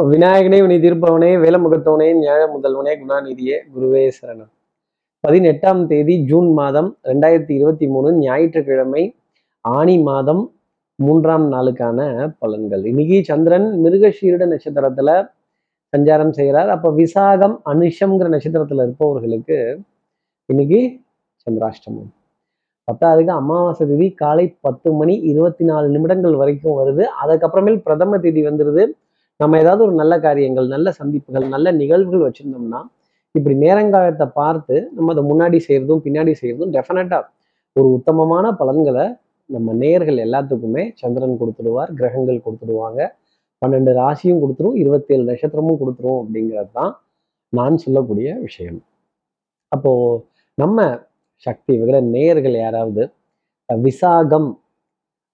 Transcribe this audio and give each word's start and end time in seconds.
விநாயகனே 0.00 0.60
வினை 0.60 0.80
தீர்ப்பவனே 0.80 1.30
வேலமுகத்தவனே 1.42 2.06
ஞாழ 2.20 2.42
முதல்வனே 2.54 2.92
குணாநிதியே 3.00 3.56
குருவே 3.74 4.10
சரணம். 4.22 4.48
பதினெட்டாம் 5.20 5.86
தேதி 5.86 6.24
ஜூன் 6.24 6.52
மாதம் 6.52 6.98
ரெண்டாயிரத்தி 7.04 7.50
இருபத்தி 7.50 7.86
மூணு 7.86 8.12
ஞாயிற்றுக்கிழமை 8.12 9.14
ஆணி 9.60 9.98
மாதம் 9.98 10.54
மூன்றாம் 10.94 11.52
நாளுக்கான 11.52 12.30
பலன்கள். 12.40 12.86
இன்னைக்கு 12.86 13.24
சந்திரன் 13.24 13.80
மிருகஷீருட 13.84 14.46
நட்சத்திரத்துல 14.46 15.28
சஞ்சாரம் 15.96 16.30
செய்கிறார். 16.30 16.68
அப்போ 16.68 16.90
விசாகம் 16.90 17.60
அனுஷம்ங்கிற 17.64 18.28
நட்சத்திரத்துல 18.28 18.82
இருப்பவர்களுக்கு 18.82 19.80
இன்னைக்கு 20.46 21.00
சந்திராஷ்டமம். 21.44 22.10
பத்தாவதுக்கு 22.92 23.36
அமாவாசை 23.40 23.86
திதி 23.86 24.14
காலை 24.14 24.56
பத்து 24.60 24.92
மணி 24.92 25.18
இருபத்தி 25.18 25.64
நாலு 25.64 25.88
நிமிடங்கள் 25.88 26.34
வரைக்கும் 26.34 26.78
வருது. 26.78 27.04
அதுக்கப்புறமேல் 27.24 27.82
பிரதம 27.82 28.16
திதி 28.16 28.42
வந்துடுது 28.48 28.86
நம்ம 29.40 29.58
ஏதாவது 29.58 29.82
ஒரு 29.86 29.94
நல்ல 30.00 30.14
காரியங்கள் 30.20 30.66
நல்ல 30.68 30.88
சந்திப்புகள் 30.98 31.46
நல்ல 31.54 31.68
நிகழ்வுகள் 31.78 32.26
வச்சிருந்தோம்னா 32.26 32.80
இப்படி 33.34 33.54
நேரங்காலத்தை 33.62 34.26
பார்த்து 34.38 34.76
நம்ம 34.96 35.12
அதை 35.14 35.22
முன்னாடி 35.28 35.58
செய்கிறதும் 35.66 36.02
பின்னாடி 36.04 36.32
செய்யறதும் 36.40 36.72
டெஃபினட்டாக 36.74 37.28
ஒரு 37.76 37.88
உத்தமமான 37.96 38.46
பலன்களை 38.60 39.04
நம்ம 39.50 39.72
நேர்கள் 39.80 40.18
எல்லாத்துக்குமே 40.24 40.82
சந்திரன் 41.00 41.38
கொடுத்துடுவார் 41.40 41.90
கிரகங்கள் 41.98 42.44
கொடுத்துடுவாங்க. 42.44 43.00
பன்னெண்டு 43.62 43.92
ராசியும் 43.98 44.40
கொடுத்துரும் 44.42 44.76
இருபத்தேழு 44.82 45.24
நட்சத்திரமும் 45.28 45.80
கொடுத்துரும் 45.80 46.20
அப்படிங்கிறது 46.22 46.70
தான் 46.72 46.92
நான் 47.52 47.82
சொல்லக்கூடிய 47.84 48.28
விஷயம். 48.46 48.78
அப்போ 49.72 49.92
நம்ம 50.58 50.78
சக்தி 51.46 51.72
விகிட 51.78 51.98
நேயர்கள் 52.14 52.56
யாராவது 52.58 53.02
விசாகம் 53.68 54.48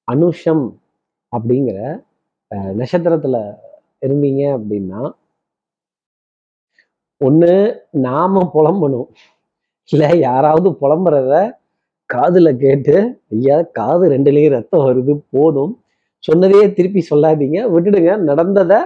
அனுஷம் 0.09 0.65
அப்படிங்கிற 1.33 1.78
அஹ், 2.51 2.73
நட்சத்திரத்துல 2.78 3.37
இருந்தீங்க 4.02 4.43
அப்படின்னா 4.57 5.01
ஒண்ணு 7.20 7.52
நாம 8.06 8.43
புலம்பணும். 8.55 9.09
இல்லை 9.91 10.09
யாராவது 10.28 10.69
புலம்புறத 10.83 11.34
காதுல 12.11 12.48
கேட்டு 12.56 12.95
ஐயா 13.36 13.56
காது 13.78 14.05
ரெண்டுலேயும் 14.14 14.55
ரத்தம் 14.56 14.84
வருது 14.89 15.14
போதும். 15.34 15.73
சொன்னதையே 16.25 16.67
திருப்பி 16.78 17.00
சொல்லாதீங்க. 17.11 17.58
விட்டுடுங்க. 17.75 18.12
நடந்ததை 18.31 18.78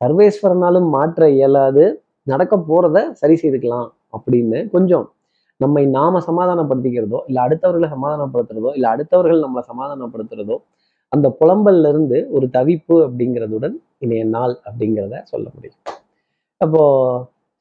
சர்வேஸ்வரனாலும் 0.00 0.88
மாற்ற 0.96 1.28
இயலாது. 1.38 1.84
நடக்க 2.26 2.54
போகிறத 2.68 2.98
சரி 3.20 3.36
செய்துக்கலாம் 3.42 3.88
அப்படின்னு 4.16 4.58
கொஞ்சம் 4.74 5.06
நம்மை 5.60 5.82
நாம 5.96 6.20
சமாதானப்படுத்திக்கிறதோ 6.28 7.18
இல்ல 7.28 7.38
அடுத்தவர்களை 7.46 7.88
சமாதானப்படுத்துறதோ 7.94 8.70
இல்ல 8.76 8.86
அடுத்தவர்கள் 8.94 9.44
நம்மளை 9.44 9.62
சமாதானப்படுத்துறதோ 9.70 10.56
அந்த 11.12 11.28
புலம்பல்ல 11.40 11.88
இருந்து 11.92 12.18
ஒரு 12.36 12.46
தவிப்பு 12.56 12.96
அப்படிங்கிறதுடன் 13.06 13.74
இணைய 14.04 14.22
நாள் 14.34 14.54
அப்படிங்கிறத 14.68 15.16
சொல்ல 15.32 15.46
முடியும். 15.54 15.78
அப்போ 16.60 16.82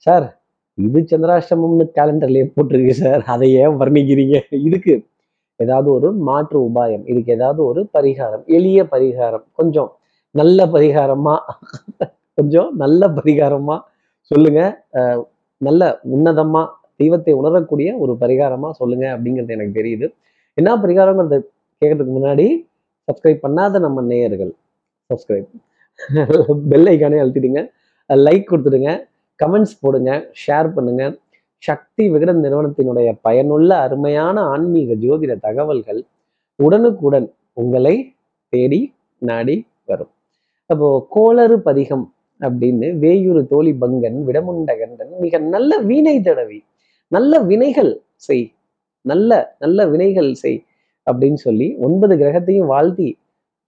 சார் 0.06 0.28
இது 0.78 1.00
சந்திராஷ்டமம்னு 1.12 1.86
கேலண்டர்லயே 1.98 2.46
போட்டிருக்கு 2.56 2.94
சார். 3.02 3.22
அதை 3.34 3.48
ஏன் 3.64 3.76
வர்ணிக்கிறீங்க? 3.82 4.38
இதுக்கு 4.68 4.94
ஏதாவது 5.60 5.90
ஒரு 5.94 6.10
மாற்று 6.28 6.58
உபாயம் 6.68 7.04
இதுக்கு 7.12 7.32
ஏதாவது 7.38 7.62
ஒரு 7.66 7.82
பரிகாரம் 7.96 8.44
எளிய 8.58 8.80
பரிகாரம் 8.94 9.46
கொஞ்சம் 9.60 9.90
நல்ல 10.36 10.66
பரிகாரமா? 10.76 11.36
கொஞ்சம் 12.38 12.70
நல்ல 12.84 13.08
பரிகாரமா? 13.18 13.76
சொல்லுங்க. 14.32 14.62
நல்ல 15.62 15.82
உன்னதமா 16.16 16.64
தெய்வத்தை 17.02 17.34
உணரக்கூடிய 17.42 17.90
ஒரு 18.04 18.14
பரிகாரமா 18.24 18.70
சொல்லுங்க 18.80 19.06
அப்படிங்கிறது 19.16 19.56
எனக்கு 19.58 19.78
தெரியுது. 19.80 20.08
என்ன 20.58 20.76
பரிகாரங்கிறது? 20.84 21.40
கேட்கறதுக்கு 21.82 22.14
முன்னாடி 22.20 22.48
சப்ஸ்கிரைப் 23.12 23.46
பண்ணாத 23.46 23.80
நம்ம 23.86 24.02
நேயர்கள். 24.12 24.52
சப்ஸ்கிரைப் 25.10 25.50
பெல் 26.72 26.90
ஐக்கானே 26.92 27.18
அழுத்திடுங்க. 27.24 27.62
லைக் 28.10 28.46
கொடுத்துடுங்க. 28.52 28.92
கமெண்ட்ஸ் 29.40 29.76
போடுங்க. 29.84 30.12
ஷேர் 30.44 30.70
பண்ணுங்க. 30.76 31.04
சக்தி 31.64 32.04
விகடன் 32.14 32.40
நிறுவனத்தினுடைய 32.46 33.10
பயனுள்ள 33.26 33.72
அருமையான 33.86 34.38
ஆன்மீக 34.54 34.96
ஜோதிட 35.04 35.34
தகவல்கள் 35.48 36.00
உடனுக்குடன் 36.60 37.28
உங்களை 37.62 37.94
தேடி 38.54 38.82
நாடி 39.30 39.56
வரும். 39.90 40.12
அப்போ 40.70 40.88
கோளறு 41.16 41.58
பதிகம் 41.68 42.06
அப்படின்னு 42.42 42.88
வேயூரு 43.04 43.42
தோழி 43.52 43.72
பங்கன் 43.84 44.18
விடமுண்டகண்டன் 44.28 45.12
மிக 45.24 45.40
நல்ல 45.56 45.72
வீணை 45.90 46.16
தடவி 46.28 46.60
நல்ல 47.12 47.40
வினைகள் 47.52 47.94
செய் 48.28 48.46
நல்ல 49.12 49.32
நல்ல 49.64 49.86
வினைகள் 49.94 50.32
செய் 50.44 50.60
அப்படின்னு 51.12 51.40
சொல்லி 51.42 51.68
ஒன்பது 51.80 52.16
கிரகத்தையும் 52.16 52.72
வாழ்த்தி 52.72 53.10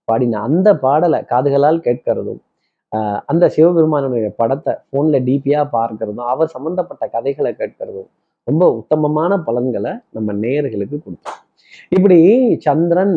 பாடின 0.08 0.40
அந்த 0.46 0.68
பாடலை 0.78 1.20
காதுகளால் 1.30 1.84
கேட்கிறதும் 1.84 2.40
அந்த 3.28 3.44
சிவபெருமானுடைய 3.54 4.28
படத்தை 4.36 4.72
ஃபோனில் 4.84 5.24
டிபியாக 5.24 5.66
பார்க்கறதும் 5.72 6.28
அவர் 6.32 6.52
சம்பந்தப்பட்ட 6.54 7.04
கதைகளை 7.06 7.52
கேட்கறதும் 7.58 8.10
ரொம்ப 8.46 8.64
உத்தமமான 8.74 9.38
பலன்களை 9.42 9.92
நம்ம 10.10 10.32
நேயர்களுக்கு 10.40 10.96
கொடுத்தோம் 10.98 11.40
இப்படி 11.92 12.18
சந்திரன் 12.66 13.16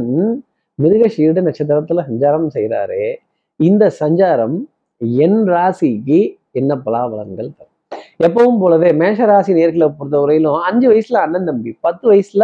மிருகஷீட 0.79 1.41
நட்சத்திரத்துல 1.41 2.03
சஞ்சாரம் 2.07 2.47
செய்கிறாரு 2.55 3.01
இந்த 3.59 3.83
சஞ்சாரம் 3.99 4.57
என் 5.21 5.41
ராசிக்கு 5.47 6.19
என்ன 6.51 6.71
பலாபலன்கள் 6.85 7.49
தரும்? 7.49 7.73
எப்பவும் 8.19 8.59
போலவே 8.59 8.89
மேஷ 8.93 9.25
ராசி 9.25 9.51
நேர்களை 9.53 9.87
பொறுத்தவரையிலும் 9.97 10.59
அஞ்சு 10.61 10.87
வயசுல 10.87 11.19
அண்ணன் 11.23 11.45
தம்பி 11.45 11.71
பத்து 11.81 12.05
வயசுல 12.09 12.43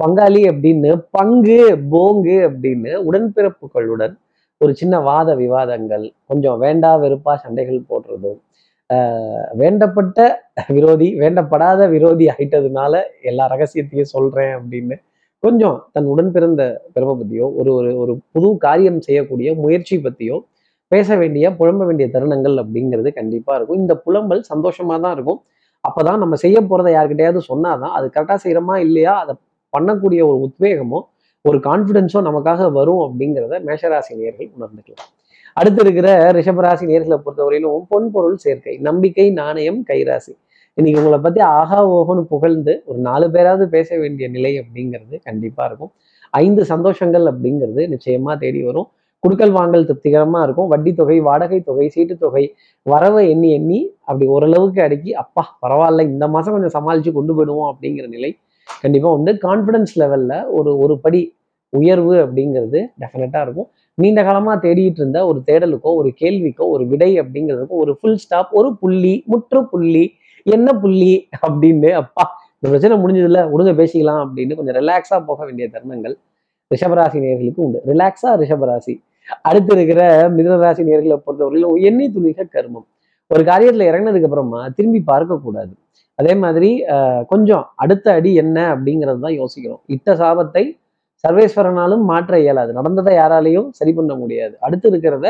பங்காளி 0.00 0.42
அப்படின்னு 0.50 0.90
பங்கு 1.10 1.60
போங்கு 1.92 2.36
அப்படின்னு 2.48 2.90
உடன்பிறப்புகளுடன் 3.08 4.14
ஒரு 4.60 4.72
சின்ன 4.74 4.94
வாத 5.08 5.28
விவாதங்கள் 5.42 6.04
கொஞ்சம் 6.28 6.58
வேண்டா 6.64 6.90
வெறுப்பா 7.02 7.32
சண்டைகள் 7.44 7.88
போடுறதும் 7.90 8.40
வேண்டப்பட்ட 9.60 10.18
விரோதி 10.76 11.08
வேண்டப்படாத 11.22 11.88
விரோதி 11.94 12.24
ஆயிட்டதுனால 12.34 12.94
எல்லா 13.30 13.44
ரகசியத்தையும் 13.54 14.12
சொல்றேன் 14.14 14.52
அப்படின்னு 14.58 14.96
கொஞ்சம் 15.42 15.78
தன் 15.94 16.10
உடன் 16.12 16.30
பிறந்த 16.34 16.62
பிறப்பை 16.94 17.14
பத்தியோ 17.14 17.46
ஒரு 17.60 17.70
ஒரு 17.78 17.90
ஒரு 18.02 18.12
புது 18.34 18.48
காரியம் 18.66 19.00
செய்யக்கூடிய 19.06 19.48
முயற்சி 19.64 19.96
பத்தியோ 20.06 20.36
பேச 20.92 21.08
வேண்டிய 21.16 21.46
புலம்ப 21.58 21.84
வேண்டிய 21.88 22.06
தருணங்கள் 22.14 22.56
அப்படிங்கிறது 22.62 23.10
கண்டிப்பா 23.18 23.52
இருக்கும். 23.58 23.80
இந்த 23.82 23.94
புலம்பல் 24.04 24.42
சந்தோஷமா 24.52 24.96
தான் 25.04 25.14
இருக்கும். 25.16 25.40
அப்பதான் 25.84 26.22
நம்ம 26.22 26.34
செய்ய 26.44 26.58
போறதை 26.70 26.90
யாருக்கிட்டையாவது 26.94 27.40
சொன்னாதான் 27.50 27.94
அது 27.98 28.06
கரெக்டா 28.14 28.36
செய்கிறோமா 28.44 28.76
இல்லையா? 28.86 29.14
அதை 29.22 29.32
பண்ணக்கூடிய 29.72 30.20
ஒரு 30.30 30.38
உத்வேகமோ 30.46 31.00
ஒரு 31.44 31.58
கான்ஃபிடென்ஸோ 31.68 32.20
நமக்காக 32.28 32.68
வரும் 32.78 33.02
அப்படிங்கிறத 33.06 33.54
மேஷராசி 33.66 34.12
நேர்கள் 34.20 34.48
உணர்ந்துக்கலாம். 34.56 35.10
அடுத்து 35.56 35.80
இருக்கிற 35.84 36.08
ரிஷபராசி 36.36 36.84
நேர்களை 36.90 37.16
பொறுத்தவரையிலும் 37.24 37.84
பொன் 37.92 38.08
பொருள் 38.14 38.36
சேர்க்கை 38.44 38.74
நம்பிக்கை 38.88 39.26
நாணயம் 39.40 39.80
கைராசி. 39.90 40.32
இன்னைக்கு 40.78 41.00
உங்களை 41.00 41.18
பத்தி 41.26 41.40
ஆஹா 41.58 41.78
ஓஹோன்னு 41.96 42.22
புகழ்ந்து 42.32 42.72
ஒரு 42.90 42.98
நாலு 43.06 43.26
பேராவது 43.34 43.64
பேச 43.74 43.88
வேண்டிய 44.02 44.26
நிலை 44.34 44.52
அப்படிங்கிறது 44.62 45.16
கண்டிப்பா 45.28 45.62
இருக்கும். 45.68 45.92
ஐந்து 46.42 46.62
சந்தோஷங்கள் 46.72 47.26
அப்படிங்கிறது 47.32 47.82
நிச்சயமா 47.92 48.32
தேடி 48.42 48.60
வரும். 48.68 48.88
குடுக்கல் 49.22 49.54
வாங்கல் 49.58 49.86
திருப்திகரமா 49.88 50.40
இருக்கும். 50.46 50.68
வட்டி 50.72 50.90
தொகை 50.98 51.16
வாடகை 51.28 51.58
தொகை 51.68 51.86
சீட்டு 51.94 52.14
தொகை 52.24 52.44
வரவை 52.86 53.22
எண்ணி 53.34 53.48
எண்ணி 53.58 53.80
அப்படி 54.08 54.26
ஓரளவுக்கு 54.34 54.80
அடக்கி 54.86 55.12
அப்பா 55.22 55.44
பரவாயில்ல 55.64 56.04
இந்த 56.12 56.26
மாசம் 56.34 56.54
கொஞ்சம் 56.56 56.76
சமாளிச்சு 56.76 57.12
கொண்டு 57.18 57.34
போயிடுவோம் 57.38 57.70
அப்படிங்கிற 57.72 58.08
நிலை 58.16 58.30
கண்டிப்பா 58.80 59.12
உண்டு 59.12 59.32
கான்ஃபிடன்ஸ் 59.32 59.92
லெவல்ல 59.96 60.44
ஒரு 60.48 60.78
ஒரு 60.78 60.98
படி 60.98 61.36
உயர்வு 61.68 62.14
அப்படிங்கிறது 62.14 62.86
டெஃபினட்டாக 63.00 63.42
இருக்கும். 63.42 63.68
நீண்ட 63.94 64.24
காலமா 64.24 64.56
தேடிட்டு 64.56 65.00
இருந்த 65.02 65.26
ஒரு 65.26 65.42
தேடலுக்கோ 65.46 65.90
ஒரு 66.00 66.14
கேள்விக்கோ 66.20 66.64
ஒரு 66.74 66.86
விடை 66.86 67.20
அப்படிங்கிறதுக்கோ 67.20 67.76
ஒரு 67.82 67.98
ஃபுல் 68.00 68.16
ஸ்டாப் 68.16 68.48
ஒரு 68.50 68.76
புள்ளி 68.76 69.22
முற்று 69.26 69.68
புள்ளி 69.68 70.12
என்ன 70.42 70.72
புள்ளி 70.72 71.28
அப்படின்னு 71.46 71.90
அப்பா 71.90 72.24
இந்த 72.58 72.66
பிரச்சனை 72.68 72.96
முடிஞ்சதுல 73.04 73.40
ஒழுங்க 73.54 73.72
பேசிக்கலாம் 73.80 74.20
அப்படின்னு 74.24 74.54
கொஞ்சம் 74.54 74.74
ரிலாக்ஸா 74.74 75.24
போக 75.24 75.44
வேண்டிய 75.44 75.68
தருணங்கள் 75.72 76.14
ரிஷபராசி 76.74 77.18
நேர்களுக்கு 77.24 77.60
உண்டு. 77.64 77.82
ரிலாக்ஸா 77.86 78.30
ரிஷபராசி. 78.42 78.94
அடுத்து 79.42 79.74
இருக்கிற 79.74 80.30
மிதனராசி 80.30 80.82
நேர்களை 80.88 81.16
பொறுத்தவரையிலும் 81.26 81.80
எண்ணெய் 81.80 82.12
துணிக 82.16 82.44
கர்மம். 82.54 82.86
ஒரு 83.30 83.42
காரியத்துல 83.50 83.86
இறங்கினதுக்கு 83.90 84.28
அப்புறமா 84.28 84.60
திரும்பி 84.76 85.00
பார்க்கக்கூடாது 85.10 85.72
அதே 86.18 86.34
மாதிரி 86.42 86.68
கொஞ்சம் 87.28 87.64
அடுத்த 87.84 88.06
அடி 88.18 88.30
என்ன 88.42 88.58
அப்படிங்கிறது 88.74 89.20
தான் 89.24 89.36
யோசிக்கிறோம் 89.40 89.80
இட்ட 89.94 90.14
சாபத்தை 90.20 90.64
சர்வேஸ்வரனாலும் 91.24 92.04
மாற்ற 92.10 92.38
இயலாது. 92.44 92.70
நடந்ததை 92.78 93.12
யாராலையும் 93.16 93.68
சரி 93.78 93.92
பண்ண 93.92 94.12
முடியாது. 94.14 94.54
அடுத்து 94.66 94.86
இருக்கிறத 94.90 95.26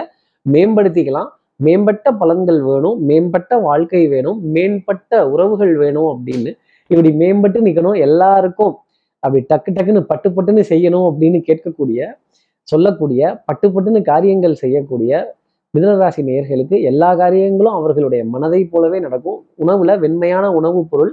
மேம்படுத்திக்கலாம். 0.46 1.30
மேம்பட்ட 1.60 2.06
பலன்கள் 2.20 2.60
வேணும். 2.68 2.98
மேம்பட்ட 3.08 3.52
வாழ்க்கை 3.68 4.02
வேணும். 4.14 4.38
மேம்பட்ட 4.54 5.12
உறவுகள் 5.32 5.74
வேணும் 5.82 6.08
அப்படின்னு 6.14 6.50
இப்படி 6.90 7.10
மேம்பட்டு 7.22 7.60
நிற்கணும் 7.66 7.98
எல்லாருக்கும் 8.06 8.74
அப்படி 9.22 9.40
டக்கு 9.52 9.70
டக்குன்னு 9.76 10.02
பட்டு 10.10 10.28
பட்டுன்னு 10.36 10.62
செய்யணும் 10.72 11.06
அப்படின்னு 11.10 11.38
கேட்கக்கூடிய 11.48 12.00
சொல்லக்கூடிய 12.68 13.20
பட்டு 13.48 13.66
பட்டுன்னு 13.74 14.00
காரியங்கள் 14.10 14.60
செய்யக்கூடிய 14.62 15.12
மிதனராசி 15.76 16.20
நேயர்களுக்கு 16.28 16.82
எல்லா 16.82 17.14
காரியங்களும் 17.14 17.72
அவர்களுடைய 17.72 18.24
மனதை 18.24 18.60
போலவே 18.64 18.98
நடக்கும். 19.00 19.38
உணவுல 19.64 19.98
வெண்மையான 19.98 20.46
உணவுப் 20.52 20.90
பொருள் 20.90 21.12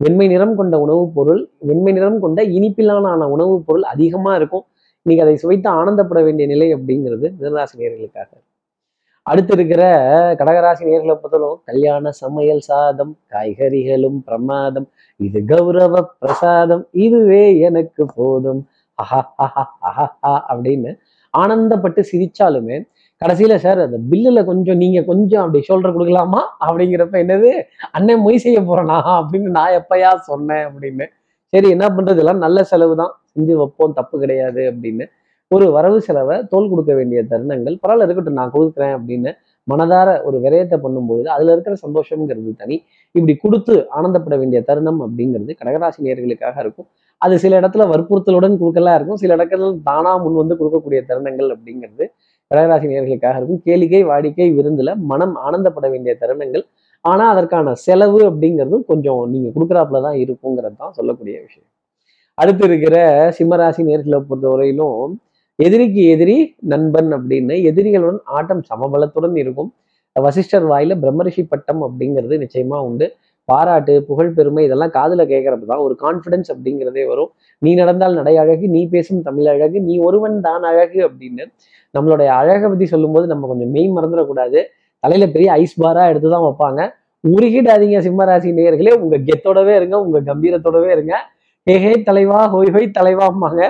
வெண்மை 0.00 0.26
நிறம் 0.26 0.56
கொண்ட 0.56 0.80
உணவுப் 0.80 1.14
பொருள் 1.14 1.50
வெண்மை 1.58 1.92
நிறம் 1.92 2.20
கொண்ட 2.20 2.42
இனிப்பிலான 2.56 3.26
உணவுப் 3.26 3.66
பொருள் 3.66 3.84
அதிகமா 3.92 4.34
இருக்கும். 4.34 4.64
இன்னைக்கு 5.06 5.24
அதை 5.26 5.36
சுவைத்து 5.36 5.68
ஆனந்தப்பட 5.70 6.22
வேண்டிய 6.24 6.46
நிலை 6.48 6.68
அப்படிங்கிறது 6.74 7.26
மிதனராசி 7.38 7.74
நேயர்களுக்காக. 7.78 8.30
அடுத்து 9.26 9.52
இருக்கிற 9.54 9.82
கடகராசி 10.38 10.82
நேர்களை 10.82 11.14
பார்த்தாலும் 11.14 11.58
கல்யாண 11.64 12.10
சமையல் 12.20 12.62
சாதம் 12.68 13.18
காய்கறிகளும் 13.32 14.18
பிரமாதம் 14.24 14.88
இது 15.20 15.44
கௌரவ 15.44 15.94
பிரசாதம் 16.20 16.84
இதுவே 17.04 17.58
எனக்கு 17.58 18.06
போதும். 18.14 18.62
அஹா 18.98 19.20
அஹா 19.44 19.64
அஹா 19.88 20.06
அஹா 20.20 20.34
அப்படின்னு 20.52 20.90
ஆனந்தப்பட்டு 21.34 22.00
சிரிச்சாலுமே 22.12 22.76
கடைசியில் 23.22 23.62
சார் 23.64 23.80
அந்த 23.86 23.98
பில்லில் 24.10 24.46
கொஞ்சம் 24.50 24.78
நீங்கள் 24.82 25.06
கொஞ்சம் 25.10 25.42
அப்படி 25.44 25.60
ஷோல்டர் 25.68 25.94
கொடுக்கலாமா? 25.96 26.40
அப்படிங்கிறப்ப 26.66 27.16
என்னது? 27.24 27.50
அண்ணன் 27.96 28.22
மொய் 28.26 28.42
செய்ய 28.44 28.60
போறேனா? 28.68 28.98
அப்படின்னு 29.18 29.50
நான் 29.58 29.76
எப்பயா 29.80 30.10
சொன்னேன் 30.30 30.64
அப்படின்னு. 30.68 31.06
சரி 31.52 31.68
என்ன 31.76 31.86
பண்ணுறது 31.96 32.20
எல்லாம் 32.22 32.42
நல்ல 32.44 32.58
செலவு 32.70 32.94
தான் 33.02 33.12
செஞ்சு 33.32 33.54
வைப்போம் 33.60 33.96
தப்பு 33.98 34.16
கிடையாது 34.22 34.62
அப்படின்னு. 34.70 35.06
ஒரு 35.50 35.66
வரவு 35.76 35.98
செலவை 36.06 36.36
தோல் 36.52 36.68
கொடுக்க 36.72 36.92
வேண்டிய 36.98 37.20
தருணங்கள் 37.30 37.74
பரவாயில்ல 37.82 38.06
இருக்கட்டும் 38.06 38.38
நான் 38.40 38.54
கொடுக்குறேன் 38.54 38.94
அப்படின்னு 38.98 39.30
மனதார 39.68 40.08
ஒரு 40.28 40.36
விரயத்தை 40.44 40.76
பண்ணும்பொழுது 40.84 41.28
அதில் 41.34 41.52
இருக்கிற 41.54 41.74
சந்தோஷங்கிறது 41.82 42.52
தனி. 42.62 42.76
இப்படி 43.14 43.34
கொடுத்து 43.44 43.74
ஆனந்தப்பட 43.96 44.36
வேண்டிய 44.40 44.60
தருணம் 44.70 45.00
அப்படிங்கிறது 45.06 45.52
கடகராசி 45.60 45.98
நேர்களுக்காக 46.06 46.56
இருக்கும். 46.64 46.88
அது 47.22 47.34
சில 47.42 47.60
இடத்துல 47.60 47.84
வற்புறுத்தலுடன் 47.92 48.56
கொடுக்கலாம் 48.62 48.96
இருக்கும். 48.98 49.20
சில 49.22 49.36
இடத்துல 49.36 49.68
தானா 49.90 50.12
முன் 50.22 50.40
வந்து 50.42 50.56
கொடுக்கக்கூடிய 50.60 51.00
தருணங்கள் 51.10 51.50
அப்படிங்கிறது 51.56 52.06
கடகராசி 52.52 52.86
நேர்களுக்காக 52.92 53.36
இருக்கும். 53.40 53.62
கேளிக்கை 53.66 54.02
வாடிக்கை 54.10 54.48
விருந்துல 54.58 54.92
மனம் 55.10 55.34
ஆனந்தப்பட 55.46 55.86
வேண்டிய 55.94 56.14
தருணங்கள். 56.22 56.64
ஆனா 57.04 57.24
அதற்கான 57.34 57.72
செலவு 57.84 58.18
அப்படிங்கிறதும் 58.28 58.84
கொஞ்சம் 58.90 59.22
நீங்க 59.34 59.48
கொடுக்குறாப்புல 59.54 60.00
தான் 60.06 60.18
இருக்குங்கிறது 60.24 60.76
தான் 60.82 60.96
சொல்லக்கூடிய 60.98 61.34
விஷயம். 61.46 61.68
அடுத்து 62.38 62.64
இருக்கிற 62.68 62.96
சிம்மராசி 63.38 63.82
நேர்களை 63.88 64.18
பொறுத்தவரையிலும் 64.28 65.14
எதிரிக்கு 65.58 66.02
எதிரி 66.14 66.36
நண்பன் 66.72 67.10
அப்படின்னு 67.16 67.54
எதிரிகளுடன் 67.70 68.20
ஆட்டம் 68.36 68.62
சமபலத்துடன் 68.70 69.36
இருக்கும். 69.42 69.70
வசிஷ்டர் 70.16 70.66
வாயில 70.70 70.94
பிரம்மரிஷி 71.02 71.42
பட்டம் 71.52 71.82
அப்படிங்கிறது 71.86 72.36
நிச்சயமா 72.44 72.78
உண்டு. 72.88 73.06
பாராட்டு 73.48 73.94
புகழ் 74.08 74.32
பெருமை 74.36 74.62
இதெல்லாம் 74.66 74.92
காதுல 74.96 75.22
கேட்கறப்ப 75.32 75.66
தான். 75.70 75.84
ஒரு 75.86 75.94
கான்ஃபிடன்ஸ் 76.02 76.50
அப்படிங்கிறதே 76.54 77.04
வரும். 77.12 77.30
நீ 77.62 77.70
நடந்தால் 77.82 78.18
நடை 78.20 78.34
அழகு 78.42 78.66
நீ 78.74 78.82
பேசும் 78.94 79.22
தமிழ் 79.28 79.48
அழகு 79.54 79.78
நீ 79.88 79.94
ஒருவன் 80.08 80.36
தான் 80.48 80.64
அழகு 80.70 81.00
அப்படின்னு 81.08 81.46
நம்மளுடைய 81.96 82.28
அழகை 82.40 82.66
பற்றி 82.68 82.86
சொல்லும்போது 82.94 83.26
நம்ம 83.32 83.48
கொஞ்சம் 83.50 83.72
மெய் 83.76 83.88
மறந்துடக்கூடாது. 83.96 84.60
தலையில 85.04 85.26
பெரிய 85.34 85.48
ஐஸ் 85.62 85.76
பாரா 85.82 86.02
எடுத்து 86.10 86.28
தான் 86.34 86.44
வைப்பாங்க. 86.48 86.80
உருகிடாதீங்க 87.24 87.98
சிம்மராசி 88.06 88.50
நேயர்களே. 88.58 88.92
உங்க 89.02 89.16
கெத்தோடவே 89.28 89.74
இருங்க 89.80 89.96
உங்க 90.04 90.18
கம்பீரத்தோடவே 90.30 90.90
இருங்க. 90.96 91.14
ஹே 91.66 91.74
ஹே 91.84 91.92
தலைவா 92.08 92.40
ஹொய் 92.54 92.72
ஹொய் 92.76 92.88
தலைவாம்பாங்க. 92.98 93.62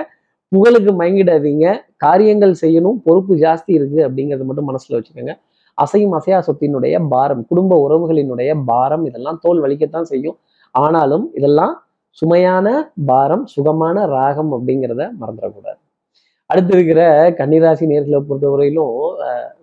புகழுக்கு 0.51 0.91
மயங்கிடாதீங்க. 0.99 1.65
காரியங்கள் 2.05 2.53
செய்யணும் 2.63 2.97
பொறுப்பு 3.05 3.33
ஜாஸ்தி 3.43 3.71
இருக்கு 3.79 3.99
அப்படிங்கறத 4.07 4.45
மட்டும் 4.49 4.69
மனசுல 4.71 4.97
வச்சுக்கோங்க. 4.97 5.33
அசையும் 5.77 6.13
அசையா 6.17 6.39
சொத்தினுடைய 6.47 6.95
பாரம் 7.13 7.45
குடும்ப 7.51 7.77
உறவுகளினுடைய 7.85 8.51
பாரம் 8.71 9.05
இதெல்லாம் 9.09 9.39
தோல் 9.45 9.61
வலிக்கத்தான் 9.65 10.09
செய்யும். 10.11 10.37
ஆனாலும் 10.75 11.25
இதெல்லாம் 11.39 11.73
சுமையான 12.21 12.67
பாரம் 13.05 13.45
சுகமான 13.53 14.05
ராகம் 14.15 14.51
அப்படிங்கிறத 14.55 15.03
மறந்துடக்கூடாது. 15.21 15.79
அடுத்து 16.53 16.73
இருக்கிற 16.77 17.01
கன்னிராசி 17.37 17.85
நேர்களை 17.91 18.19
பொறுத்தவரையிலும் 18.29 18.95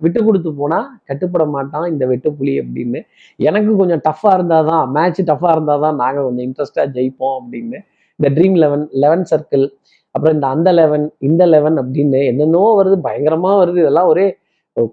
விட்டு 0.05 0.21
கொடுத்து 0.27 0.51
போனால் 0.61 0.87
கட்டுப்பட 1.09 1.45
மாட்டான் 1.57 1.87
இந்த 1.93 2.05
வெட்டுப்புலி 2.13 2.55
அப்படின்னு. 2.63 3.01
எனக்கு 3.49 3.73
கொஞ்சம் 3.81 4.03
டஃப்பாக 4.07 4.37
இருந்தால் 4.39 4.69
தான் 4.71 4.85
மேட்ச் 4.97 5.21
டஃப்பாக 5.31 5.55
இருந்தால் 5.57 5.85
தான் 5.85 5.97
நாங்கள் 6.03 6.27
கொஞ்சம் 6.29 6.47
இன்ட்ரெஸ்டாக 6.49 6.87
ஜெயிப்போம் 6.97 7.37
அப்படின்னு. 7.41 7.79
இந்த 8.19 8.31
ட்ரீம் 8.37 8.57
லெவன் 8.63 8.85
லெவன் 9.05 9.25
சர்க்கிள் 9.33 9.67
அப்புறம் 10.15 10.35
இந்த 10.37 10.47
அந்த 10.55 10.69
லெவன் 10.81 11.07
இந்த 11.29 11.43
லெவன் 11.55 11.77
அப்படின்னு 11.83 12.21
என்னென்னோ 12.31 12.63
வருது 12.81 12.97
பயங்கரமாக 13.07 13.59
வருது. 13.63 13.79
இதெல்லாம் 13.85 14.11
ஒரே 14.13 14.27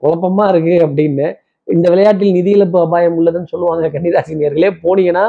குழப்பமாக 0.04 0.52
இருக்குது 0.54 0.84
அப்படின்னு. 0.88 1.28
இந்த 1.68 1.86
விளையாட்டில் 1.94 2.36
நிதி 2.40 2.54
அபாயம் 2.86 3.18
உள்ளதுன்னு 3.20 3.52
சொல்லுவாங்க 3.54 3.90
கன்னிராசி 3.96 4.42
நேர்களே. 4.44 4.72
போனீங்கன்னா 4.86 5.26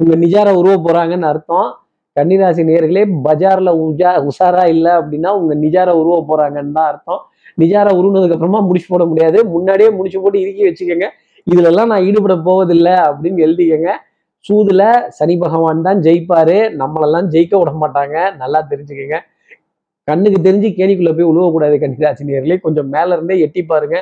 உங்கள் 0.00 0.22
நிஜார 0.24 0.48
உருவ 0.60 0.74
போகிறாங்கன்னு 0.86 1.30
அர்த்தம். 1.32 1.68
கன்னிராசி 2.16 2.62
நேர்களே 2.70 3.02
பஜார்ல 3.26 3.70
உஜா 3.84 4.10
உஷாரா 4.28 4.64
இல்லை 4.74 4.92
அப்படின்னா 5.00 5.30
உங்க 5.40 5.54
நிஜார 5.64 5.90
உருவ 6.00 6.16
போறாங்கன்னு 6.30 6.74
தான் 6.78 6.88
அர்த்தம். 6.92 7.20
நிஜார 7.58 7.88
உருவனதுக்கு 7.98 8.36
அப்புறமா 8.36 8.60
முடிச்சு 8.68 8.88
போட 8.88 9.04
முடியாது. 9.04 9.38
முன்னாடியே 9.54 9.90
முடிச்சு 9.98 10.18
போட்டு 10.20 10.38
இறுக்கி 10.44 10.62
வச்சுக்கோங்க. 10.68 11.06
இதுல 11.46 11.70
எல்லாம் 11.72 11.90
நான் 11.92 12.04
ஈடுபட 12.08 12.34
போவதில்லை 12.48 12.94
அப்படின்னு 13.08 13.44
எழுதிக்கங்க. 13.46 13.90
சூதுல 14.48 14.82
சனி 15.18 15.34
பகவான் 15.44 15.84
தான் 15.86 15.98
ஜெயிப்பாரு. 16.06 16.56
நம்மளெல்லாம் 16.80 17.26
ஜெயிக்க 17.34 17.54
விட 17.60 17.72
மாட்டாங்க. 17.82 18.16
நல்லா 18.42 18.60
தெரிஞ்சுக்கோங்க. 18.70 19.18
கண்ணுக்கு 20.08 20.38
தெரிஞ்சு 20.46 20.68
கேணிக்குள்ள 20.78 21.10
போய் 21.16 21.30
உழுவக்கூடாது 21.32 21.74
கன்னிராசி 21.82 22.22
நேர்களே 22.30 22.56
கொஞ்சம் 22.60 22.88
மேல 22.94 23.16
இருந்தே 23.16 23.34
எட்டி 23.46 23.62
பாருங்க. 23.62 23.96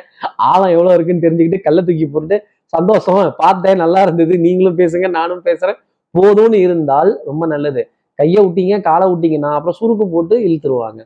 ஆழம் 0.50 0.72
எவ்வளவு 0.76 0.94
இருக்குன்னு 0.96 1.24
தெரிஞ்சுக்கிட்டு 1.26 1.64
கல்லை 1.66 1.82
தூக்கி 1.88 2.06
போட்டு 2.06 2.36
சந்தோஷம். 2.72 3.18
பார்த்தேன் 3.44 3.80
நல்லா 3.84 4.02
இருந்தது. 4.02 4.34
நீங்களும் 4.46 4.78
பேசுங்க 4.82 5.08
நானும் 5.18 5.42
பேசுறேன். 5.48 5.78
போதும்னு 6.14 6.58
இருந்தால் 6.66 7.10
ரொம்ப 7.24 7.44
நல்லது. 7.46 7.82
கையை 8.20 8.40
விட்டீங்க 8.44 8.76
காலை 8.86 9.06
விட்டீங்கன்னா 9.10 9.50
அப்புறம் 9.56 9.78
சுருக்கு 9.80 10.06
போட்டு 10.14 10.34
இழுத்துருவாங்க. 10.46 11.00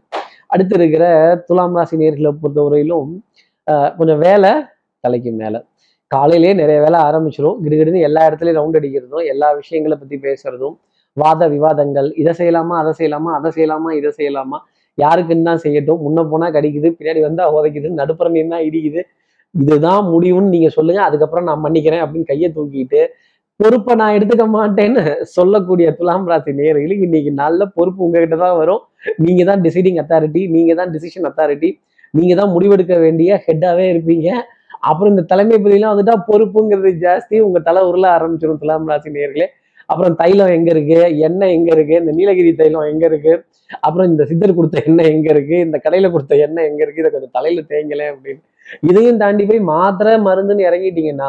அடுத்து 0.50 0.74
இருக்கிற 0.78 1.04
துலாம் 1.48 1.76
ராசி 1.78 1.96
நேர்களை 2.00 2.30
பொறுத்தவரையிலும் 2.40 3.10
ஆஹ், 3.66 3.90
கொஞ்சம் 3.98 4.20
வேலை 4.24 4.50
தலைக்கு 5.04 5.30
மேல. 5.38 5.56
காலையிலேயே 6.10 6.54
நிறைய 6.60 6.78
வேலை 6.84 6.98
ஆரம்பிச்சிடும் 7.06 7.58
கிடுகிடுன்னு 7.64 8.00
எல்லா 8.08 8.22
இடத்துலயும் 8.28 8.58
ரவுண்ட் 8.58 8.78
அடிக்கிறதும் 8.80 9.24
எல்லா 9.32 9.48
விஷயங்களை 9.60 9.96
பத்தி 9.98 10.16
பேசுறதும் 10.24 10.74
வாத 11.16 11.42
விவாதங்கள் 11.52 12.08
இதை 12.20 12.32
செய்யலாமா 12.38 12.74
அதை 12.82 12.92
செய்யலாமா 12.98 13.30
அதை 13.38 13.50
செய்யலாமா 13.56 13.90
இதை 13.98 14.10
செய்யலாமா 14.18 14.58
யாருக்குன்னு 14.98 15.48
தான் 15.48 15.62
செய்யட்டும். 15.64 16.00
முன்ன 16.04 16.22
போனா 16.30 16.46
கடிக்குது 16.56 16.88
பின்னாடி 16.98 17.20
வந்தா 17.26 17.44
உதைக்குது 17.54 17.88
நடுப்புறம் 18.00 18.36
என்ன 18.42 18.60
இடிக்குது. 18.66 19.00
இதுதான் 19.54 20.02
முடிவுன்னு 20.12 20.52
நீங்க 20.54 20.68
சொல்லுங்க 20.76 21.00
அதுக்கப்புறம் 21.08 21.46
நான் 21.48 21.62
மன்னிக்கிறேன் 21.64 22.02
அப்படின்னு 22.04 22.30
கையை 22.30 22.48
தூக்கிட்டு 22.56 23.00
பொறுப்பை 23.60 23.92
நான் 24.00 24.14
எடுத்துக்க 24.16 24.44
மாட்டேன்னு 24.56 25.02
சொல்லக்கூடிய 25.36 25.86
துலாம் 25.98 26.26
ராசி 26.30 26.52
நேயர்களுக்கு 26.60 27.06
இன்னைக்கு 27.08 27.32
நல்ல 27.42 27.60
பொறுப்பு 27.76 28.00
உங்ககிட்ட 28.06 28.36
தான் 28.44 28.56
வரும். 28.60 28.82
நீங்க 29.24 29.42
தான் 29.50 29.60
டிசைடிங் 29.66 29.98
அத்தாரிட்டி 30.02 30.42
நீங்க 30.54 30.72
தான் 30.80 30.92
டிசிஷன் 30.94 31.28
அத்தாரிட்டி 31.30 31.70
நீங்க 32.14 32.32
தான் 32.40 32.52
முடிவெடுக்க 32.54 32.94
வேண்டிய 33.04 33.30
ஹெட்டாவே 33.46 33.84
இருப்பீங்க. 33.92 34.28
அப்புறம் 34.90 35.12
இந்த 35.14 35.24
தலைமை 35.32 35.58
பதிலாம் 35.66 35.92
வந்துட்டா 35.92 36.16
பொறுப்புங்கிறது 36.30 36.90
ஜாஸ்தி. 37.04 37.36
உங்க 37.46 37.58
தலை 37.68 37.82
உருள 37.90 38.06
ஆரம்பிச்சிடும் 38.16 38.60
துலாம் 38.64 38.90
ராசி 38.92 39.10
நேர்களே 39.18 39.46
அப்புறம் 39.88 40.14
தைலம் 40.20 40.52
எங்க 40.56 40.68
இருக்கு? 40.74 40.98
எண்ணெய் 41.26 41.54
எங்க 41.56 41.70
இருக்கு? 41.76 41.96
இந்த 42.02 42.12
நீலகிரி 42.18 42.50
தைலம் 42.60 42.86
எங்க 42.92 43.04
இருக்கு? 43.10 43.32
அப்புறம் 43.86 44.08
இந்த 44.10 44.22
சித்தர் 44.30 44.56
கொடுத்த 44.58 44.78
எண்ணெய் 44.88 45.10
எங்க 45.14 45.28
இருக்கு? 45.34 45.56
இந்த 45.66 45.76
கடையில 45.84 46.10
கொடுத்த 46.14 46.34
எண்ணெய் 46.46 46.68
எங்க 46.70 46.80
இருக்கு? 46.84 47.02
இதை 47.02 47.10
கொஞ்சம் 47.14 47.34
தலையில 47.38 47.62
தேங்கல 47.72 48.04
அப்படின்னு. 48.12 48.42
இதையும் 48.90 49.20
தாண்டி 49.22 49.44
போய் 49.50 49.60
மாத்திரை 49.72 50.12
மருந்துன்னு 50.28 50.68
இறங்கிட்டீங்கன்னா 50.68 51.28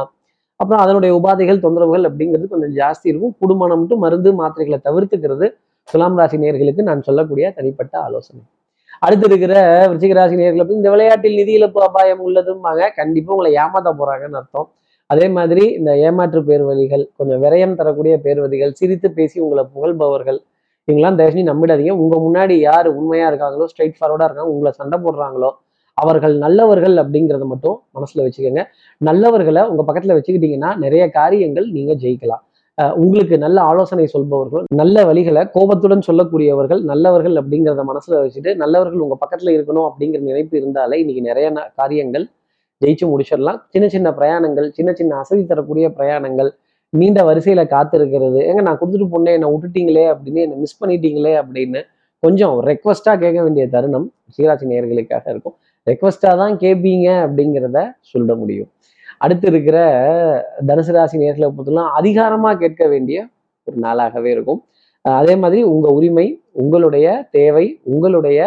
அப்புறம் 0.60 0.81
அதனுடைய 0.84 1.12
உபாதைகள் 1.19 1.63
தொந்தரவுகள் 1.66 2.06
அப்படிங்கிறது 2.10 2.48
கொஞ்சம் 2.53 2.74
ஜாஸ்தி 2.82 3.08
இருக்கும். 3.12 3.36
குடும்பம் 3.39 3.72
மட்டும் 3.82 4.03
மருந்து 4.06 4.29
மாத்திரைகளை 4.41 4.79
தவிர்த்துக்கிறது 4.88 5.48
துலாம் 5.88 6.18
ராசி 6.20 6.38
நேர்களுக்கு 6.44 6.84
நான் 6.89 7.06
சொல்லக்கூடிய 7.08 7.51
தனிப்பட்ட 7.58 7.96
ஆலோசனை. 8.08 8.41
அடுத்து 9.06 9.25
இருக்கிற 9.29 9.53
விருச்சிக 9.89 10.13
ராசி 10.20 10.36
நேயர்களை 10.39 10.65
இந்த 10.79 10.89
விளையாட்டில் 10.94 11.38
நிதி 11.39 11.53
இழப்பு 11.60 11.79
அபாயம் 11.88 12.22
உள்ளதும்பாங்க. 12.27 12.84
கண்டிப்பா 13.00 13.34
உங்களை 13.36 13.51
ஏமாத்த 13.63 13.89
போறாங்கன்னு 14.00 14.39
அர்த்தம். 14.41 14.68
அதே 15.10 15.25
மாதிரி 15.38 15.63
இந்த 15.79 15.91
ஏமாற்று 16.08 16.39
பேர்வழிகள் 16.50 17.03
கொஞ்சம் 17.18 17.41
விரயம் 17.44 17.75
தரக்கூடிய 17.79 18.13
பேர்வழிகள் 18.25 18.72
சிரித்து 18.79 19.10
பேசி 19.18 19.38
உங்களை 19.39 19.63
புகழ்பவர்கள் 19.74 20.39
இவங்கெல்லாம் 20.88 21.18
தயவுசெய்து 21.20 21.51
நம்பிடாதீங்க. 21.51 21.94
உங்க 22.03 22.15
முன்னாடி 22.25 22.56
யார் 22.70 22.88
உண்மையா 23.00 23.27
இருக்காங்களோ 23.32 23.68
ஸ்ட்ரைட் 23.72 24.00
ஃபார்வர்டா 24.00 24.27
இருக்காங்க 24.27 24.51
உங்களை 24.56 24.72
சண்டை 24.79 24.98
போடுறாங்களோ 25.06 25.51
அவர்கள் 26.02 26.34
நல்லவர்கள் 26.44 26.96
அப்படிங்கிறத 27.02 27.46
மட்டும் 27.52 27.78
மனசுல 27.98 28.24
வச்சுக்கோங்க. 28.25 28.64
நல்லவர்களை 29.02 29.62
உங்க 29.72 29.84
பக்கத்துல 29.88 30.16
வச்சுக்கிட்டீங்கன்னா 30.18 30.72
நிறைய 30.84 31.04
காரியங்கள் 31.20 31.68
நீங்க 31.75 31.94
ஜெயிக்கலாம். 32.04 32.44
உங்களுக்கு 33.04 33.36
நல்ல 33.44 33.58
ஆலோசனை 33.72 34.06
சொல்பவர்கள் 34.14 34.64
நல்ல 34.80 35.04
வழிகளை 35.10 35.42
கோபத்துடன் 35.54 36.06
சொல்லக்கூடியவர்கள் 36.08 36.82
நல்லவர்கள் 36.90 37.36
அப்படிங்கிறத 37.42 37.84
மனசுல 37.92 38.20
வச்சுட்டு 38.24 38.52
நல்லவர்கள் 38.62 39.04
உங்க 39.06 39.16
பக்கத்துல 39.22 39.54
இருக்கணும் 39.58 39.88
அப்படிங்கிற 39.90 40.22
நினைப்பு 40.32 40.56
இருந்தாலே 40.62 40.98
இன்னைக்கு 41.04 41.24
நிறைய 41.30 41.48
காரியங்கள் 41.82 42.25
ஜெயிச்சு 42.84 43.06
முடிச்சிடலாம். 43.12 43.60
சின்ன 43.74 43.86
சின்ன 43.96 44.08
பிரயாணங்கள் 44.20 44.68
சின்ன 44.78 44.90
சின்ன 45.00 45.12
அசதி 45.24 45.44
தரக்கூடிய 45.52 45.86
பிரயாணங்கள் 46.00 46.50
நீண்ட 46.94 47.20
வரிசையில 47.30 47.62
காத்திருக்கிறது. 47.75 48.40
ஏங்க 48.50 48.62
நான் 48.68 48.80
கொடுத்துட்டு 48.82 49.08
போனேன் 49.14 49.36
என்னை 49.38 49.50
விட்டுட்டீங்களே 49.54 50.06
அப்படின்னு 50.14 50.42
என்னை 50.46 50.58
மிஸ் 50.64 50.80
பண்ணிட்டீங்களே 50.82 51.34
அப்படின்னு 51.42 51.80
கொஞ்சம் 52.24 52.56
ரெக்வஸ்டா 52.70 53.14
கேட்க 53.24 53.40
வேண்டிய 53.46 53.64
தருணம் 53.75 54.08
சீராசி 54.36 54.66
நேர்களுக்காக 54.72 55.25
இருக்கும். 55.34 55.56
ரெக்வஸ்டா 55.88 56.32
தான் 56.42 56.56
கேட்பீங்க 56.63 57.08
அப்படிங்கிறத 57.25 57.80
சொல்ல 58.12 58.30
முடியும். 58.42 58.70
அடுத்து 59.24 59.48
இருக்கிற 59.51 59.77
தனுசு 60.70 60.94
ராசி 60.96 61.22
நேரத்தில் 61.24 61.54
பொறுத்தலாம் 61.58 61.92
அதிகாரமா 62.00 62.51
கேட்க 62.63 62.84
வேண்டிய 62.94 63.18
ஒரு 63.68 63.77
நாளாகவே 63.86 64.30
இருக்கும். 64.36 64.62
அதே 65.06 65.34
மாதிரி 65.42 65.60
உங்க 65.74 65.88
உரிமை 65.98 66.27
உங்களுடைய 66.62 67.08
தேவை 67.38 67.65
உங்களுடைய 67.94 68.39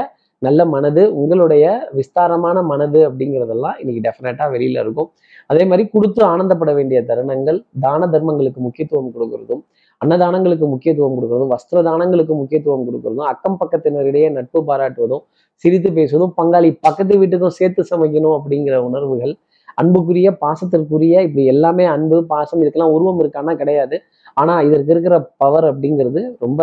நல்ல 0.42 0.60
மனது 0.74 1.02
உங்களுடைய 1.20 1.64
விஸ்தாரமான 1.98 2.58
மனது 2.72 3.00
அப்படிங்கிறதெல்லாம் 3.08 3.78
இன்னைக்கு 3.80 4.02
டெஃபினட்டா 4.06 4.44
வெளியில 4.54 4.82
இருக்கும். 4.84 5.08
அதே 5.50 5.62
மாதிரி 5.70 5.84
கொடுத்து 5.94 6.20
ஆனந்தப்பட 6.32 6.70
வேண்டிய 6.78 6.98
தருணங்கள் 7.10 7.58
தான 7.84 8.08
தர்மங்களுக்கு 8.14 8.60
முக்கியத்துவம் 8.66 9.12
கொடுக்கறதும் 9.16 9.62
அன்னதானங்களுக்கு 10.00 10.66
முக்கியத்துவம் 10.72 11.16
கொடுக்கறதும் 11.16 11.52
வஸ்திர 11.54 11.78
தானங்களுக்கு 11.88 12.34
முக்கியத்துவம் 12.40 12.86
கொடுக்கறதும் 12.88 13.28
அக்கம் 13.32 13.58
பக்கத்தினரிடையே 13.62 14.28
நட்பு 14.36 14.58
பாராட்டுவதும் 14.68 15.24
சிரித்து 15.62 15.90
பேசுவதும் 15.98 16.34
பங்காளி 16.40 16.70
பக்கத்து 16.86 17.14
வீட்டுக்கும் 17.20 17.56
சேர்த்து 17.58 17.82
சமைக்கணும் 17.92 18.36
அப்படிங்கிற 18.38 18.76
உணர்வுகள் 18.88 19.34
அன்புக்குரிய 19.80 20.28
பாசத்திற்குரிய 20.42 21.14
இப்படி 21.26 21.42
எல்லாமே 21.52 21.84
அன்பு 21.94 22.16
பாசம் 22.32 22.60
இதுக்கெல்லாம் 22.62 22.94
உருவம் 22.96 23.20
இருக்கான்னா 23.22 23.52
கிடையாது. 23.60 23.96
ஆனால் 24.40 24.64
இதற்கு 24.68 24.92
இருக்கிற 24.94 25.16
பவர் 25.42 25.66
அப்படிங்கிறது 25.70 26.20
ரொம்ப 26.44 26.62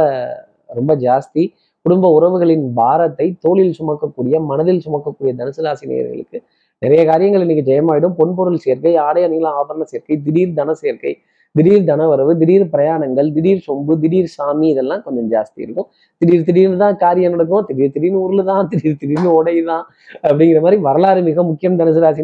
ரொம்ப 0.77 0.91
ஜாஸ்தி. 1.05 1.43
குடும்ப 1.85 2.09
உறவுகளின் 2.17 2.65
பாரத்தை 2.79 3.25
தோளில் 3.45 3.75
சுமக்கக்கூடிய 3.79 4.35
மனதில் 4.51 4.81
சுமக்கக்கூடிய 4.85 5.31
தனுசு 5.39 5.61
ராசினியர்களுக்கு 5.67 6.37
நிறைய 6.81 7.01
காரியங்கள் 7.09 7.43
இன்னைக்கு 7.45 7.65
ஜெயமாயிடும். 7.71 8.15
பொன்பொருள் 8.19 8.63
சேர்க்கை 8.65 8.93
ஆடை 9.07 9.21
அணிகள் 9.27 9.49
ஆபரண 9.59 9.85
சேர்க்கை 9.91 10.15
திடீர் 10.25 10.57
தன 10.59 10.73
சேர்க்கை 10.83 11.13
திடீர் 11.55 11.85
தனவரவு 11.89 12.31
திடீர் 12.41 12.65
பிரயாணங்கள் 12.73 13.27
திடீர் 13.35 13.61
சொம்பு 13.67 13.93
திடீர் 14.03 14.29
சாமி 14.35 14.67
இதெல்லாம் 14.73 15.03
கொஞ்சம் 15.05 15.29
ஜாஸ்தி 15.33 15.59
இருக்கும். 15.65 15.87
திடீர் 16.21 16.45
திடீர்னு 16.47 16.77
தான் 16.83 16.97
காரியம் 17.03 17.35
நடக்கும். 17.35 17.65
திடீர் 17.69 17.93
திடீர்னு 17.95 18.21
ஊர்ல 18.25 18.43
தான் 18.51 18.67
திடீர் 18.71 18.99
திடீர்னு 19.01 19.31
உடையுதான் 19.39 19.85
அப்படிங்கிற 20.27 20.61
மாதிரி 20.65 20.79
வரலாறு 20.87 21.21
மிக 21.29 21.43
முக்கியம் 21.43 21.79
தனுசு 21.79 22.03
ராசி 22.05 22.23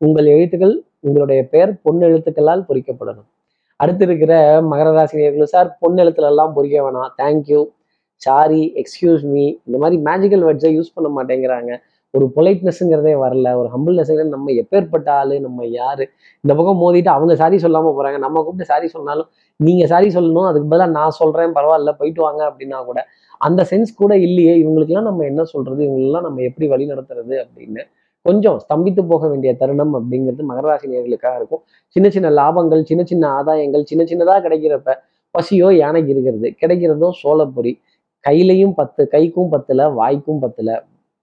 உங்கள் 0.00 0.28
எழுத்துக்கள் 0.34 0.74
உங்களுடைய 1.00 1.40
பெயர் 1.52 1.72
பொன் 1.82 2.00
எழுத்துக்களால் 2.08 2.64
பொறிக்கப்படணும். 2.68 3.28
அடுத்து 3.80 4.04
இருக்கிற 4.04 4.32
மகர 4.70 4.88
ராசி 4.96 5.16
நேர்களும் 5.20 5.52
சார் 5.54 5.68
பொன் 5.80 6.00
எழுத்துல 6.02 6.28
எல்லாம் 6.32 6.52
பொறிக்க 6.56 6.76
வேணாம். 6.86 7.10
தேங்க்யூ 7.20 7.60
சாரி 8.22 8.62
எக்ஸ்கியூஸ் 8.82 9.24
மீ 9.32 9.44
இந்த 9.66 9.76
மாதிரி 9.78 9.96
மேஜிக்கல் 10.08 10.44
வேர்ட்ஸை 10.46 10.70
யூஸ் 10.78 10.92
பண்ண 10.94 11.08
மாட்டேங்கிறாங்க. 11.16 11.70
ஒரு 12.14 12.26
பொலைட்னஸ்ங்கிறதே 12.36 13.12
வரல. 13.22 13.48
ஒரு 13.56 13.68
ஹம்பிள்னஸ்ங்கிறது 13.74 14.34
நம்ம 14.34 14.50
எப்பேற்பட்ட 14.52 15.08
ஆளு 15.10 15.40
நம்ம 15.40 15.66
யாரு? 15.66 16.04
இந்த 16.44 16.52
பக்கம் 16.58 16.80
மோதிட்டு 16.82 17.08
அவங்க 17.08 17.34
சாரி 17.36 17.56
சொல்லாம 17.56 17.92
போறாங்க. 17.98 18.18
நம்ம 18.18 18.42
கூப்பிட்டு 18.42 18.64
சாரி 18.64 18.86
சொன்னாலும் 18.86 19.28
நீங்க 19.60 19.86
சாரி 19.86 20.08
சொல்லணும் 20.08 20.48
அதுக்கு 20.48 20.68
பதிலாக 20.68 20.90
நான் 20.90 21.10
சொல்றேன் 21.10 21.52
பரவாயில்ல 21.52 21.92
போயிட்டு 21.92 22.22
வாங்க 22.22 22.42
அப்படின்னா 22.50 22.84
கூட 22.84 23.00
அந்த 23.38 23.66
சென்ஸ் 23.70 23.92
கூட 23.96 24.12
இல்லையே. 24.18 24.54
இவங்களுக்கெல்லாம் 24.64 25.08
நம்ம 25.10 25.24
என்ன 25.24 25.44
சொல்றது? 25.44 25.82
இவங்களெல்லாம் 25.84 26.26
நம்ம 26.28 26.42
எப்படி 26.42 26.68
வழி 26.68 26.84
நடத்துறது 26.86 27.34
அப்படின்னு 27.44 27.82
கொஞ்சம் 28.26 28.58
ஸ்தம்பித்து 28.64 29.02
போக 29.08 29.28
வேண்டிய 29.28 29.56
தருணம் 29.56 29.94
அப்படிங்கிறது 29.94 30.42
மகராசி 30.50 30.86
நேர்களுக்காக 30.86 31.34
இருக்கும். 31.36 31.62
சின்ன 31.88 32.08
சின்ன 32.10 32.28
லாபங்கள் 32.30 32.82
சின்ன 32.82 33.02
சின்ன 33.04 33.24
ஆதாயங்கள் 33.38 33.84
சின்ன 33.84 34.02
சின்னதாக 34.04 34.40
கிடைக்கிறப்ப 34.46 34.92
பசியோ 35.30 35.68
யானைக்கு 35.76 36.10
இருக்கிறது. 36.12 36.48
கிடைக்கிறதோ 36.60 37.08
சோழப்பொறி 37.22 37.72
கையிலையும் 38.28 38.72
பத்து 38.76 39.08
கைக்கும் 39.10 39.50
பத்துல 39.52 39.94
வாய்க்கும் 39.94 40.42
பத்துல 40.42 40.70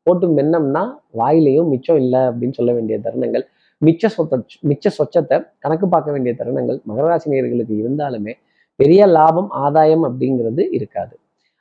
போட்டு 0.10 0.28
மென்னம்னா 0.40 0.84
வாயிலையும் 1.22 1.72
மிச்சம் 1.76 2.02
இல்லை 2.04 2.22
அப்படின்னு 2.32 2.58
சொல்ல 2.60 2.74
வேண்டிய 2.80 2.98
தருணங்கள். 3.08 3.46
மிச்ச 3.82 4.10
சொத்த 4.16 4.38
மிச்ச 4.70 4.86
சொச்சத்தை 5.00 5.38
கணக்கு 5.64 5.86
பார்க்க 5.92 6.14
வேண்டிய 6.16 6.32
தருணங்கள் 6.40 6.80
மகராசினியர்களுக்கு 6.90 7.74
இருந்தாலுமே 7.82 8.34
பெரிய 8.80 9.02
லாபம் 9.18 9.50
ஆதாயம் 9.64 10.04
அப்படிங்கிறது 10.08 10.64
இருக்காது. 10.78 11.14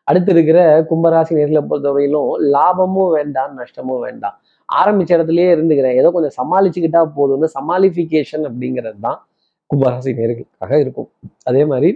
அடுத்து 0.09 0.31
இருக்கிற 0.35 0.59
கும்பராசி 0.91 1.33
நேர்களை 1.39 1.63
பொறுத்தவரையிலும் 1.71 2.29
லாபமும் 2.55 3.11
வேண்டாம் 3.17 3.53
நஷ்டமும் 3.61 4.03
வேண்டாம். 4.07 4.37
ஆரம்பிச்ச 4.69 5.11
இடத்துலயே 5.17 5.49
இருந்துக்கிறேன். 5.55 5.97
ஏதோ 6.01 6.09
கொஞ்சம் 6.17 6.37
சமாளிச்சுக்கிட்டா 6.41 7.03
போதும்னு 7.19 7.49
சமாளிஃபிகேஷன் 7.57 8.45
அப்படிங்கிறது 8.51 8.99
தான் 9.07 9.19
கும்பராசி 9.71 10.13
நேர்களுக்காக 10.19 10.79
இருக்கும். 10.85 11.09
அதே 11.51 11.63
மாதிரி 11.73 11.91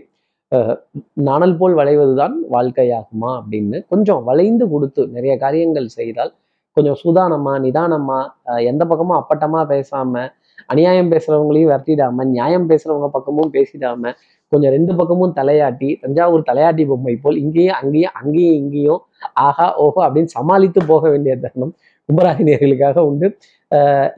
நாணல் 1.23 1.57
போல் 1.57 1.75
வளைவதுதான் 1.75 2.35
வாழ்க்கையாகுமா 2.51 3.31
அப்படின்னு 3.41 3.79
கொஞ்சம் 3.89 4.23
வளைந்து 4.25 4.65
கொடுத்து 4.69 5.03
நிறைய 5.07 5.37
காரியங்கள் 5.37 5.89
செய்தால் 5.89 6.33
கொஞ்சம் 6.77 6.99
சுதானமா 7.05 7.55
நிதானமா 7.61 8.21
எந்த 8.67 8.83
பக்கமும் 8.87 9.19
அப்பட்டமா 9.21 9.61
பேசாம 9.69 10.23
அநியாயம் 10.67 11.11
பேசுறவங்களையும் 11.13 11.71
விரட்டிடாம 11.71 12.25
நியாயம் 12.25 12.69
பேசுறவங்க 12.71 13.09
பக்கமும் 13.09 13.51
பேசிடாம 13.55 14.13
கொஞ்சம் 14.53 14.71
ரெண்டு 14.71 14.93
பக்கமும் 14.95 15.35
தலையாட்டி 15.37 15.91
தஞ்சாவூர் 16.01 16.49
தலையாட்டி 16.51 16.85
பொம்மை 16.87 17.15
போல் 17.17 17.37
இங்கேயும் 17.37 17.79
அங்கேயும் 17.79 18.15
அங்கேயும் 18.15 18.57
இங்கேயும் 18.57 19.01
ஆஹா 19.41 19.67
ஓஹோ 19.77 20.01
அப்படின்னு 20.07 20.35
சமாளித்து 20.35 20.81
போக 20.87 21.09
வேண்டிய 21.11 21.35
தருணம் 21.37 21.75
கும்பராசினியர்களுக்காக 22.09 22.99
உண்டு. 22.99 23.27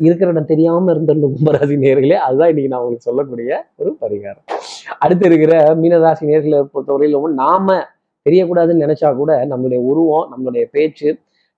இருக்கிற 0.04 0.28
இடம் 0.30 0.50
தெரியாமல் 0.52 0.92
இருந்துள்ள 0.94 1.26
கும்பராசி 1.34 1.74
நேர்களே 1.84 2.16
அதுதான் 2.26 2.50
இன்னைக்கு 2.52 2.72
நான் 2.72 2.80
உங்களுக்கு 2.80 3.08
சொல்லக்கூடிய 3.08 3.58
ஒரு 3.80 3.90
பரிகாரம். 4.00 4.46
அடுத்து 4.98 5.26
இருக்கிற 5.26 5.74
மீனராசி 5.82 6.24
நேர்களை 6.30 6.60
பொறுத்தவரையிலும் 6.72 7.36
நாம 7.42 7.76
தெரியக்கூடாதுன்னு 8.26 8.84
நினைச்சா 8.84 9.08
கூட 9.16 9.32
நம்மளுடைய 9.50 9.80
உருவம் 9.90 10.28
நம்மளுடைய 10.32 10.64
பேச்சு 10.76 11.08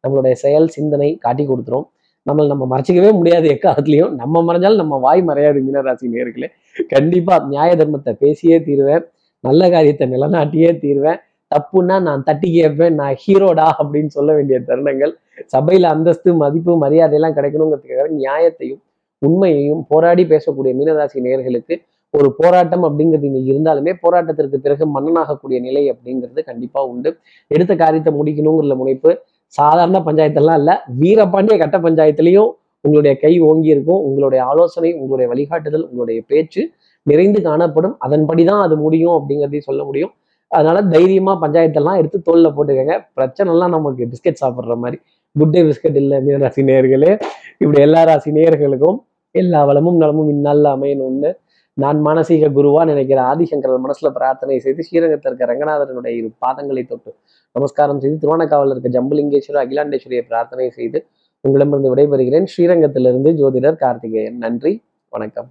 நம்மளுடைய 0.04 0.32
செயல் 0.32 0.68
சிந்தனை 0.68 1.18
காட்டி 1.18 1.44
கொடுத்துரும். 1.46 1.86
நம்மளை 2.28 2.46
நம்ம 2.46 2.64
மறைச்சிக்கவே 2.72 3.10
முடியாது 3.12 3.46
எக்காலத்துலையும். 3.48 4.12
நம்ம 4.20 4.42
மறைஞ்சாலும் 4.48 4.82
நம்ம 4.82 4.96
வாய் 4.96 5.22
மறையாது 5.28 5.58
மீனராசி 5.66 6.06
நேர்களே. 6.14 6.48
கண்டிப்பாக 6.88 7.46
நியாய 7.48 7.76
தர்மத்தை 7.76 8.12
பேசியே 8.12 8.62
தீருவேன். 8.62 9.04
நல்ல 9.40 9.70
காரியத்தை 9.70 10.06
நிலநாட்டியே 10.14 10.70
தீருவேன். 10.84 11.20
தப்புன்னா 11.54 11.96
நான் 12.02 12.22
தட்டி 12.22 12.48
கேட்பேன் 12.52 12.96
நான் 13.00 13.16
ஹீரோடா 13.24 13.66
அப்படின்னு 13.80 14.06
சொல்ல 14.06 14.30
வேண்டிய 14.34 14.58
தருணங்கள். 14.68 15.12
சபையில 15.54 15.90
அந்தஸ்து 15.94 16.30
மதிப்பு 16.34 16.72
மரியாதை 16.76 17.16
எல்லாம் 17.18 17.36
கிடைக்கணுங்கிறதுக்காக 17.38 18.08
நியாயத்தையும் 18.22 18.80
உண்மையையும் 19.22 19.82
போராடி 19.88 20.24
பேசக்கூடிய 20.24 20.72
மீனராசி 20.78 21.20
நேர்களுக்கு 21.26 21.74
ஒரு 22.14 22.28
போராட்டம் 22.38 22.84
அப்படிங்கிறது 22.88 23.26
இங்கே 23.28 23.42
இருந்தாலுமே 23.52 23.92
போராட்டத்திற்கு 24.02 24.58
பிறகு 24.64 24.84
மன்னனாகக்கூடிய 24.96 25.58
நிலை 25.60 25.82
அப்படிங்கிறது 25.92 26.42
கண்டிப்பாக 26.44 26.90
உண்டு. 26.92 27.10
எடுத்த 27.46 27.72
காரியத்தை 27.76 28.12
முடிக்கணுங்கிற 28.18 28.76
முனைப்பு. 28.82 29.10
சாதாரண 29.46 29.98
பஞ்சாயத்தெல்லாம் 29.98 30.58
இல்லை. 30.60 30.74
வீரபாண்டிய 31.02 31.56
கட்ட 31.58 31.78
பஞ்சாயத்துலேயும் 31.78 32.50
உங்களுடைய 32.84 33.14
கை 33.24 33.32
ஓங்கி 33.48 33.68
இருக்கும். 33.74 34.00
உங்களுடைய 34.08 34.44
ஆலோசனை 34.44 34.90
உங்களுடைய 34.94 35.26
வழிகாட்டுதல் 35.32 35.86
உங்களுடைய 35.90 36.20
பேச்சு 36.26 36.62
நிறைந்து 37.02 37.40
காணப்படும். 37.42 37.96
அதன்படி 37.98 38.44
தான் 38.44 38.62
அது 38.62 38.76
முடியும் 38.76 39.14
அப்படிங்கிறதையும் 39.18 39.68
சொல்ல 39.70 39.84
முடியும். 39.84 40.12
அதனால 40.48 40.82
தைரியமா 40.82 41.32
பஞ்சாயத்தெல்லாம் 41.42 41.96
எடுத்து 41.96 42.18
தோல்ல 42.28 42.48
போட்டுக்கங்க. 42.56 42.94
பிரச்சனைலாம் 43.16 43.74
நமக்கு 43.76 44.08
பிஸ்கட் 44.12 44.42
சாப்பிட்ற 44.44 44.76
மாதிரி. 44.76 44.98
குட் 45.36 45.50
டே 45.50 45.62
பிஸ்கட் 45.62 45.96
இல்லை 45.96 46.18
மீனராசி 46.18 46.62
நேர்களே 46.70 47.10
இப்படி 47.58 47.80
எல்லா 47.80 48.02
ராசி 48.02 48.30
நேர்களுக்கும் 48.30 48.98
எல்லா 49.30 49.64
வளமும் 49.64 49.96
நலமும் 49.96 50.28
இந்நாளில் 50.28 50.64
அமையணும்னு 50.64 51.30
நான் 51.74 51.98
மானசீக 52.04 52.48
குருவா 52.58 52.84
நினைக்கிற 52.84 53.22
ஆதிசங்கரன் 53.22 53.84
மனசுல 53.86 54.10
பிரார்த்தனை 54.10 54.58
செய்து 54.58 54.82
ஸ்ரீரங்கத்தில் 54.82 55.30
இருக்க 55.32 55.46
ரங்கநாதரனுடைய 55.52 56.12
இரு 56.16 56.30
பாதங்களை 56.46 56.86
தொட்டு 56.86 57.14
நமஸ்காரம் 57.52 58.00
செய்து 58.00 58.16
திருவானக்காவில் 58.22 58.72
இருக்க 58.76 58.90
ஜம்புலிங்கேஸ்வரர் 58.96 59.62
அகிலாண்டேஸ்வரியை 59.64 60.20
பிரார்த்தனை 60.20 60.70
செய்து 60.70 61.06
உங்களிடமிருந்து 61.40 61.94
விடைபெறுகிறேன். 61.94 62.46
ஸ்ரீரங்கத்திலிருந்து 62.56 63.32
ஜோதிடர் 63.42 63.76
கார்த்திகேயன். 63.76 64.38
நன்றி 64.38 64.82
வணக்கம். 65.08 65.50